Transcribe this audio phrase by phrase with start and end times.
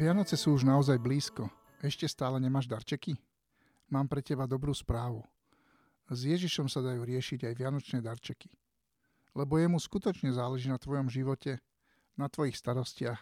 [0.00, 1.52] Vianoce sú už naozaj blízko.
[1.84, 3.20] Ešte stále nemáš darčeky?
[3.92, 5.20] Mám pre teba dobrú správu.
[6.08, 8.48] S Ježišom sa dajú riešiť aj vianočné darčeky.
[9.36, 11.60] Lebo jemu skutočne záleží na tvojom živote,
[12.16, 13.20] na tvojich starostiach,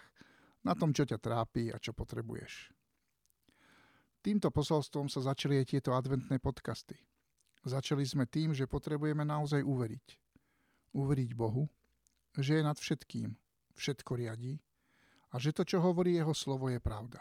[0.62, 2.70] na tom, čo ťa trápi a čo potrebuješ.
[4.22, 6.94] Týmto posolstvom sa začali aj tieto adventné podcasty.
[7.66, 10.06] Začali sme tým, že potrebujeme naozaj uveriť.
[10.94, 11.66] Uveriť Bohu,
[12.38, 13.34] že je nad všetkým,
[13.74, 14.62] všetko riadí
[15.28, 17.20] a že to, čo hovorí jeho slovo, je pravda.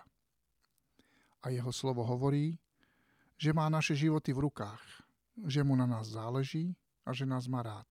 [1.44, 2.56] A jeho slovo hovorí,
[3.38, 4.84] že má naše životy v rukách,
[5.46, 6.74] že mu na nás záleží
[7.06, 7.88] a že nás má rád.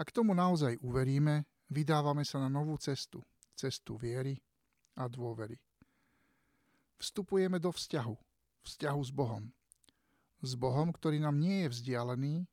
[0.00, 3.20] Ak tomu naozaj uveríme, vydávame sa na novú cestu,
[3.52, 4.40] cestu viery
[4.96, 5.60] a dôvery.
[6.96, 8.16] Vstupujeme do vzťahu,
[8.64, 9.44] vzťahu s Bohom.
[10.40, 12.48] S Bohom, ktorý nám nie je vzdialený,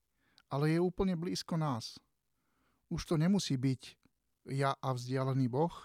[0.52, 1.96] ale je úplne blízko nás.
[2.92, 3.96] Už to nemusí byť
[4.52, 5.76] ja a vzdialený Boh,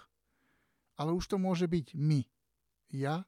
[0.97, 2.21] ale už to môže byť my,
[2.93, 3.25] ja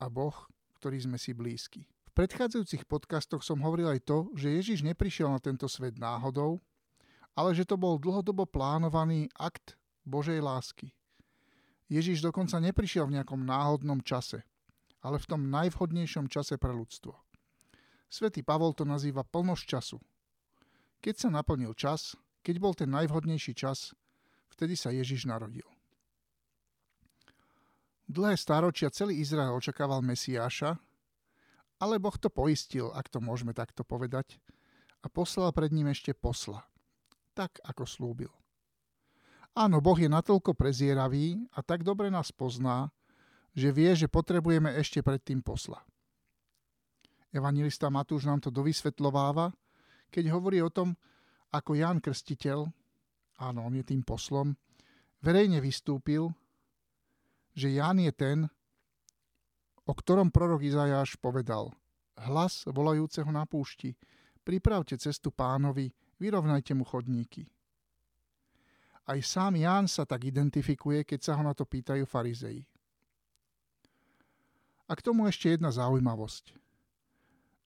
[0.00, 0.34] a Boh,
[0.80, 1.86] ktorý sme si blízki.
[2.10, 6.60] V predchádzajúcich podcastoch som hovoril aj to, že Ježiš neprišiel na tento svet náhodou,
[7.32, 10.92] ale že to bol dlhodobo plánovaný akt Božej lásky.
[11.88, 14.44] Ježiš dokonca neprišiel v nejakom náhodnom čase,
[15.00, 17.12] ale v tom najvhodnejšom čase pre ľudstvo.
[18.12, 19.98] Svetý Pavol to nazýva plnosť času.
[21.00, 22.12] Keď sa naplnil čas,
[22.44, 23.96] keď bol ten najvhodnejší čas,
[24.52, 25.64] vtedy sa Ježiš narodil.
[28.12, 30.76] Dlhé stáročia celý Izrael očakával Mesiáša,
[31.80, 34.36] ale Boh to poistil, ak to môžeme takto povedať,
[35.00, 36.60] a poslal pred ním ešte posla,
[37.32, 38.28] tak ako slúbil.
[39.56, 42.92] Áno, Boh je natoľko prezieravý a tak dobre nás pozná,
[43.56, 45.80] že vie, že potrebujeme ešte predtým posla.
[47.32, 49.56] Evangelista Matúš nám to dovysvetľováva,
[50.12, 50.92] keď hovorí o tom,
[51.48, 52.68] ako Ján Krstiteľ,
[53.40, 54.52] áno, on je tým poslom,
[55.24, 56.28] verejne vystúpil
[57.52, 58.38] že Ján je ten,
[59.84, 61.72] o ktorom prorok Izajáš povedal
[62.16, 63.96] Hlas volajúceho na púšti,
[64.44, 65.90] pripravte cestu pánovi,
[66.20, 67.48] vyrovnajte mu chodníky.
[69.02, 72.62] Aj sám Ján sa tak identifikuje, keď sa ho na to pýtajú farizei.
[74.86, 76.54] A k tomu ešte jedna zaujímavosť.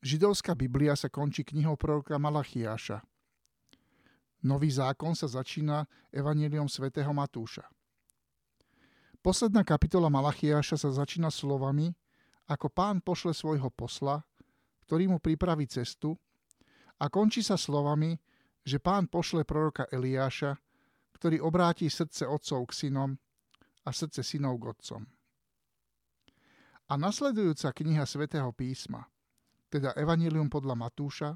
[0.00, 3.02] Židovská Biblia sa končí knihou proroka Malachiáša.
[4.46, 7.66] Nový zákon sa začína evaníliom svätého Matúša.
[9.26, 11.90] Posledná kapitola Malachiáša sa začína slovami,
[12.46, 14.22] ako pán pošle svojho posla,
[14.86, 16.14] ktorý mu pripraví cestu,
[17.02, 18.14] a končí sa slovami,
[18.62, 20.54] že pán pošle proroka Eliáša,
[21.18, 23.18] ktorý obráti srdce otcov k synom
[23.82, 25.02] a srdce synov k otcom.
[26.86, 29.10] A nasledujúca kniha svätého písma,
[29.74, 31.34] teda Evangelium podľa Matúša,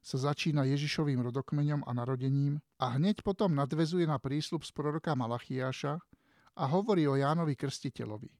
[0.00, 6.00] sa začína Ježišovým rodokmeňom a narodením a hneď potom nadvezuje na prísľub z proroka Malachiáša,
[6.58, 8.30] a hovorí o Jánovi Krstiteľovi,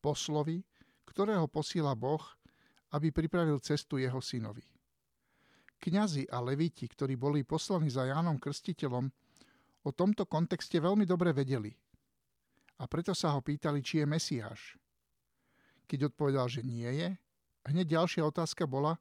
[0.00, 0.64] poslovi,
[1.04, 2.24] ktorého posíla Boh,
[2.96, 4.64] aby pripravil cestu jeho synovi.
[5.76, 9.04] Kňazi a levíti, ktorí boli poslaní za Jánom Krstiteľom,
[9.86, 11.70] o tomto kontexte veľmi dobre vedeli.
[12.80, 14.60] A preto sa ho pýtali, či je Mesiáš.
[15.84, 17.08] Keď odpovedal, že nie je,
[17.68, 18.96] hneď ďalšia otázka bola,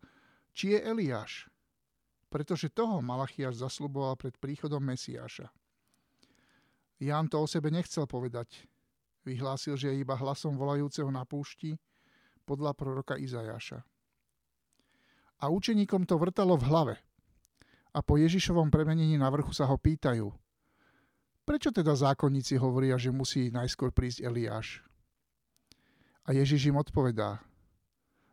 [0.52, 1.48] či je Eliáš.
[2.28, 5.48] Pretože toho Malachiaš zasluboval pred príchodom Mesiáša.
[7.00, 8.64] Ján to o sebe nechcel povedať.
[9.26, 11.76] Vyhlásil, že je iba hlasom volajúceho na púšti
[12.46, 13.82] podľa proroka Izajaša.
[15.42, 16.96] A učeníkom to vrtalo v hlave.
[17.96, 20.28] A po Ježišovom premenení na vrchu sa ho pýtajú,
[21.48, 24.84] prečo teda zákonníci hovoria, že musí najskôr prísť Eliáš?
[26.26, 27.40] A Ježiš im odpovedá,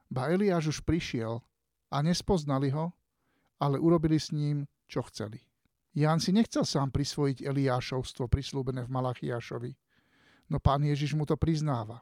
[0.08, 1.44] ba Eliáš už prišiel
[1.92, 2.90] a nespoznali ho,
[3.60, 5.38] ale urobili s ním, čo chceli.
[5.92, 9.72] Ján si nechcel sám prisvojiť Eliášovstvo prislúbené v Malachiášovi,
[10.49, 12.00] no pán Ježiš mu to priznáva.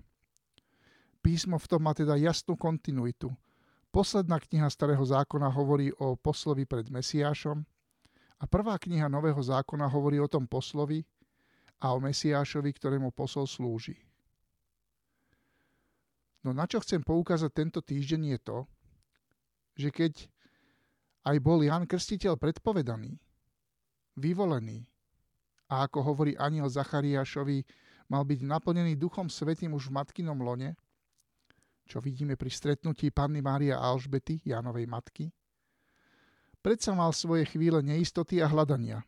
[1.19, 3.35] Písmo v tom má teda jasnú kontinuitu.
[3.91, 7.67] Posledná kniha Starého zákona hovorí o poslovi pred Mesiášom
[8.39, 11.03] a prvá kniha Nového zákona hovorí o tom poslovi
[11.83, 13.99] a o Mesiášovi, ktorému posol slúži.
[16.47, 18.59] No na čo chcem poukázať tento týždeň je to,
[19.77, 20.13] že keď
[21.27, 23.21] aj bol Jan Krstiteľ predpovedaný,
[24.19, 24.87] vyvolený.
[25.71, 27.63] A ako hovorí aniel Zachariášovi,
[28.11, 30.75] mal byť naplnený Duchom Svetým už v matkinom lone,
[31.87, 35.31] čo vidíme pri stretnutí Panny Mária a Alžbety, Jánovej matky.
[36.61, 39.03] Predsa mal svoje chvíle neistoty a hľadania.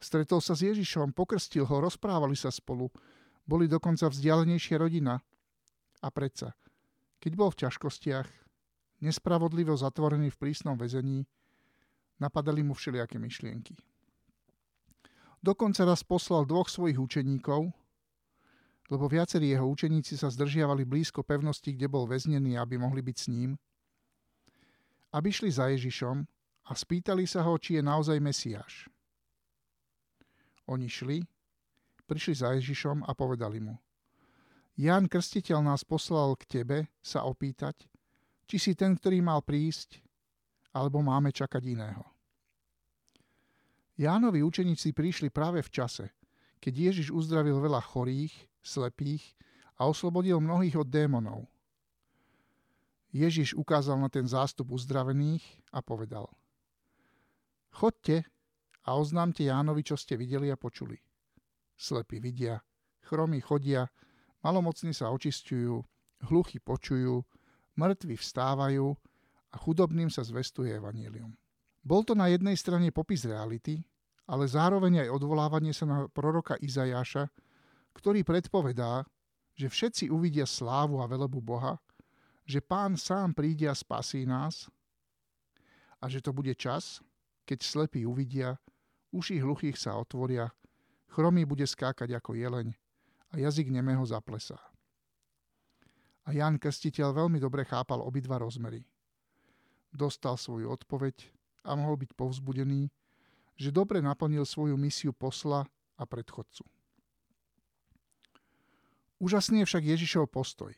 [0.00, 2.88] Stretol sa s Ježišom, pokrstil ho, rozprávali sa spolu,
[3.44, 5.20] boli dokonca vzdialenejšia rodina.
[6.00, 6.56] A predsa,
[7.20, 8.28] keď bol v ťažkostiach,
[9.04, 11.28] nespravodlivo zatvorený v prísnom väzení,
[12.20, 13.74] Napadali mu všelijaké myšlienky.
[15.40, 17.72] Dokonca raz poslal dvoch svojich učeníkov,
[18.92, 23.26] lebo viacerí jeho učeníci sa zdržiavali blízko pevnosti, kde bol väznený, aby mohli byť s
[23.32, 23.56] ním,
[25.16, 26.16] aby šli za Ježišom
[26.68, 28.92] a spýtali sa ho, či je naozaj Mesiáš.
[30.68, 31.24] Oni šli,
[32.04, 33.80] prišli za Ježišom a povedali mu,
[34.78, 37.84] Ján Krstiteľ nás poslal k tebe sa opýtať,
[38.48, 40.00] či si ten, ktorý mal prísť,
[40.70, 42.04] alebo máme čakať iného.
[44.00, 46.08] Jánovi učeníci prišli práve v čase,
[46.62, 48.32] keď Ježiš uzdravil veľa chorých,
[48.64, 49.36] slepých
[49.76, 51.48] a oslobodil mnohých od démonov.
[53.10, 55.42] Ježiš ukázal na ten zástup uzdravených
[55.74, 56.30] a povedal
[57.74, 58.24] Chodte
[58.86, 60.96] a oznámte Jánovi, čo ste videli a počuli.
[61.74, 62.62] Slepí vidia,
[63.04, 63.88] chromy chodia,
[64.44, 65.82] malomocní sa očistujú,
[66.28, 67.24] hluchy počujú,
[67.76, 68.96] mŕtvi vstávajú
[69.50, 71.34] a chudobným sa zvestuje evanílium.
[71.80, 73.82] Bol to na jednej strane popis reality,
[74.30, 77.26] ale zároveň aj odvolávanie sa na proroka Izajáša,
[77.96, 79.02] ktorý predpovedá,
[79.58, 81.82] že všetci uvidia slávu a velebu Boha,
[82.46, 84.70] že pán sám príde a spasí nás
[85.98, 87.02] a že to bude čas,
[87.44, 88.56] keď slepí uvidia,
[89.10, 90.48] uši hluchých sa otvoria,
[91.10, 92.70] chromý bude skákať ako jeleň
[93.30, 94.58] a jazyk nemého zaplesá.
[96.26, 98.86] A Jan Krstiteľ veľmi dobre chápal obidva rozmery.
[99.90, 101.30] Dostal svoju odpoveď
[101.66, 102.88] a mohol byť povzbudený,
[103.60, 105.66] že dobre naplnil svoju misiu posla
[105.98, 106.64] a predchodcu.
[109.20, 110.72] Úžasný je však Ježišov postoj.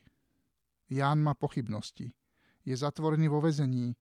[0.91, 2.11] Ján má pochybnosti.
[2.67, 3.95] Je zatvorený vo vezení,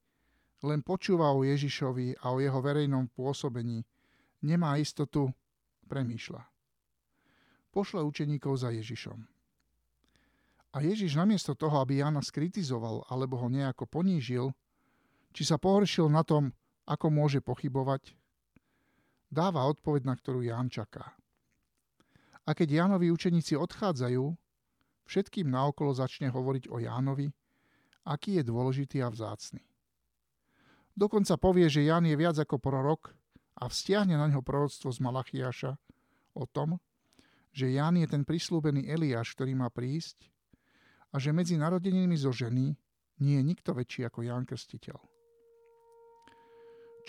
[0.65, 3.85] len počúva o Ježišovi a o jeho verejnom pôsobení.
[4.41, 5.29] Nemá istotu,
[5.85, 6.41] premýšľa.
[7.69, 9.21] Pošle učeníkov za Ježišom.
[10.71, 14.55] A Ježiš namiesto toho, aby Jána skritizoval alebo ho nejako ponížil,
[15.31, 16.51] či sa pohoršil na tom,
[16.87, 18.15] ako môže pochybovať,
[19.31, 21.15] dáva odpoveď, na ktorú Ján čaká.
[22.43, 24.23] A keď Jánovi učeníci odchádzajú,
[25.07, 27.31] všetkým naokolo začne hovoriť o Jánovi,
[28.03, 29.63] aký je dôležitý a vzácny.
[30.91, 33.15] Dokonca povie, že Ján je viac ako prorok
[33.55, 35.71] a vzťahne na ňo proroctvo z Malachiaša
[36.35, 36.81] o tom,
[37.55, 40.27] že Ján je ten prislúbený Eliáš, ktorý má prísť
[41.11, 42.75] a že medzi narodenými zo ženy
[43.21, 45.10] nie je nikto väčší ako Ján Krstiteľ.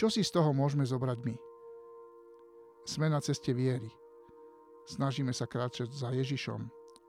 [0.03, 1.39] Čo si z toho môžeme zobrať my?
[2.83, 3.87] Sme na ceste viery.
[4.83, 6.59] Snažíme sa kráčať za Ježišom,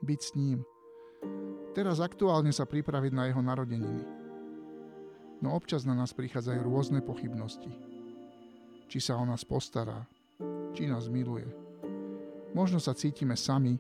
[0.06, 0.62] byť s ním.
[1.74, 4.06] Teraz aktuálne sa pripraviť na jeho narodeniny.
[5.42, 7.74] No občas na nás prichádzajú rôzne pochybnosti.
[8.94, 10.06] Či sa o nás postará,
[10.78, 11.50] či nás miluje.
[12.54, 13.74] Možno sa cítime sami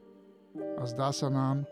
[0.57, 1.69] a zdá sa nám,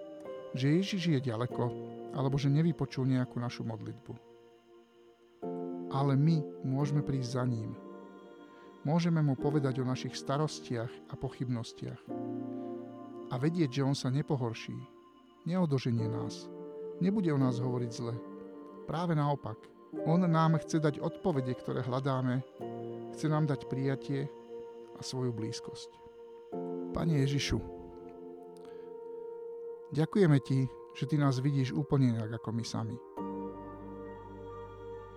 [0.53, 1.73] že Ježiš je ďaleko,
[2.13, 4.29] alebo že nevypočul nejakú našu modlitbu.
[5.91, 7.75] Ale my môžeme prísť za ním–
[8.81, 12.01] Môžeme mu povedať o našich starostiach a pochybnostiach.
[13.29, 14.73] A vedieť, že on sa nepohorší,
[15.45, 16.49] neodoženie nás,
[16.97, 18.17] nebude o nás hovoriť zle.
[18.89, 19.61] Práve naopak,
[20.09, 22.41] on nám chce dať odpovede, ktoré hľadáme,
[23.13, 24.25] chce nám dať prijatie
[24.97, 25.93] a svoju blízkosť.
[26.97, 27.61] Pane Ježišu,
[29.93, 30.65] ďakujeme Ti,
[30.97, 32.97] že Ty nás vidíš úplne inak ako my sami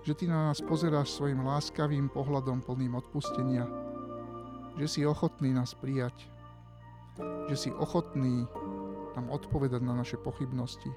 [0.04, 3.64] že Ty na nás pozeráš svojim láskavým pohľadom plným odpustenia,
[4.76, 6.12] že si ochotný nás prijať,
[7.49, 8.44] že si ochotný
[9.16, 10.92] nám odpovedať na naše pochybnosti,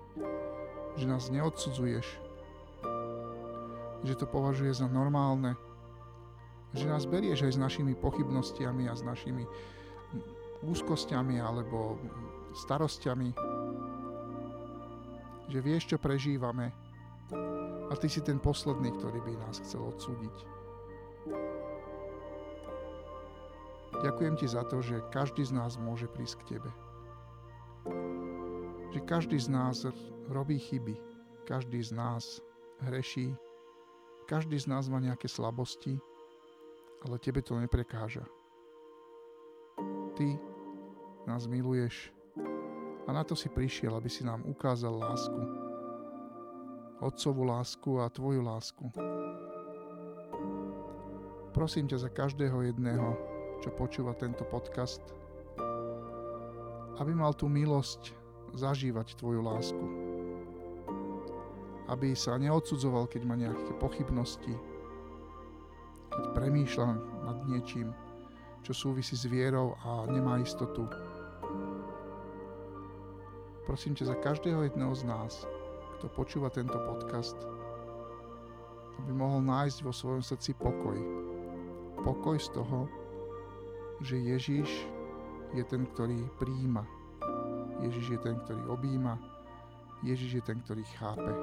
[1.00, 2.08] že nás neodsudzuješ,
[4.04, 5.56] že to považuje za normálne,
[6.76, 9.48] že nás berieš aj s našimi pochybnostiami a s našimi
[10.68, 11.96] úzkosťami alebo
[12.58, 13.32] starostiami,
[15.48, 16.87] že vieš, čo prežívame,
[17.88, 20.36] a ty si ten posledný, ktorý by nás chcel odsúdiť.
[23.98, 26.70] Ďakujem ti za to, že každý z nás môže prísť k tebe.
[28.94, 29.84] Že každý z nás
[30.30, 30.96] robí chyby,
[31.50, 32.40] každý z nás
[32.86, 33.34] hreší,
[34.30, 35.98] každý z nás má nejaké slabosti,
[37.08, 38.28] ale tebe to neprekáža.
[40.14, 40.38] Ty
[41.26, 42.14] nás miluješ
[43.08, 45.67] a na to si prišiel, aby si nám ukázal lásku
[46.98, 48.89] Otcovú lásku a Tvoju lásku.
[51.54, 53.13] Prosím ťa za každého jedného,
[53.62, 55.06] čo počúva tento podcast,
[56.98, 58.18] aby mal tú milosť
[58.58, 59.86] zažívať Tvoju lásku.
[61.86, 64.58] Aby sa neodsudzoval, keď má nejaké pochybnosti,
[66.10, 66.88] keď premýšľa
[67.30, 67.94] nad niečím,
[68.66, 70.89] čo súvisí s vierou a nemá istotu.
[73.70, 75.46] Prosím ťa za každého jedného z nás,
[75.98, 77.34] kto počúva tento podcast,
[79.01, 80.94] aby mohol nájsť vo svojom srdci pokoj.
[82.06, 82.86] Pokoj z toho,
[84.06, 84.70] že Ježiš
[85.58, 86.86] je ten, ktorý príjima.
[87.82, 89.18] Ježiš je ten, ktorý objíma,
[90.06, 91.34] Ježiš je ten, ktorý chápe.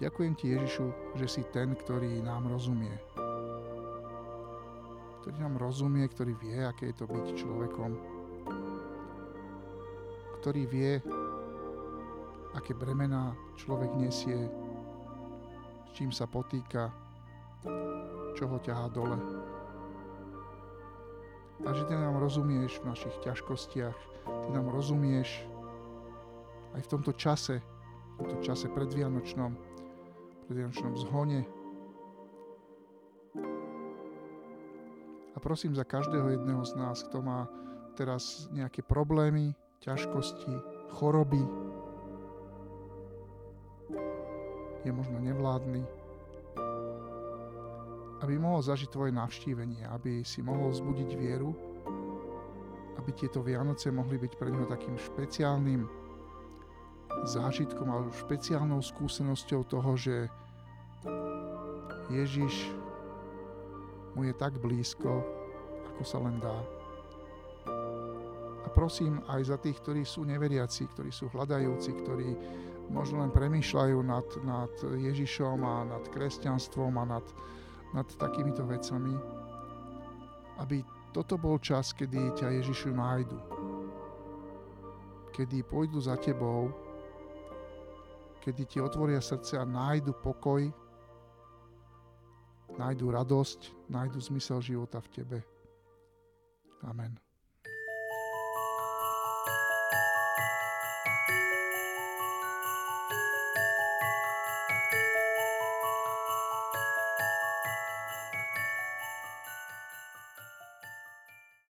[0.00, 0.86] Ďakujem ti, Ježišu,
[1.20, 2.92] že si ten, ktorý nám rozumie.
[5.20, 7.92] Ktorý nám rozumie, ktorý vie, aké je to byť človekom.
[10.40, 10.92] Ktorý vie,
[12.56, 14.48] aké bremená človek nesie,
[15.86, 16.88] s čím sa potýka,
[18.32, 19.20] čo ho ťahá dole.
[21.64, 25.44] A ty nám rozumieš v našich ťažkostiach, ty nám rozumieš
[26.76, 29.56] aj v tomto čase, v tomto čase predvianočnom,
[30.48, 31.48] predvianočnom zhone.
[35.32, 37.48] A prosím za každého jedného z nás, kto má
[37.96, 40.52] teraz nejaké problémy, ťažkosti,
[40.96, 41.40] choroby,
[44.86, 45.82] je možno nevládny,
[48.22, 51.50] aby mohol zažiť tvoje navštívenie, aby si mohol vzbudiť vieru,
[52.96, 55.84] aby tieto Vianoce mohli byť pre neho takým špeciálnym
[57.26, 60.30] zážitkom alebo špeciálnou skúsenosťou toho, že
[62.06, 62.70] Ježiš
[64.14, 65.26] mu je tak blízko,
[65.92, 66.58] ako sa len dá.
[68.64, 72.30] A prosím aj za tých, ktorí sú neveriaci, ktorí sú hľadajúci, ktorí
[72.90, 77.26] možno len premýšľajú nad, nad Ježišom a nad kresťanstvom a nad,
[77.92, 79.14] nad takýmito vecami,
[80.62, 83.38] aby toto bol čas, kedy ťa Ježišu nájdu.
[85.32, 86.72] Kedy pôjdu za tebou,
[88.40, 90.64] kedy ti otvoria srdce a nájdu pokoj,
[92.76, 95.38] nájdu radosť, nájdu zmysel života v tebe.
[96.84, 97.25] Amen.